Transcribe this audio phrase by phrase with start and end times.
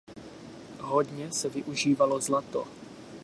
[0.79, 2.67] Hodně se využívalo zlato.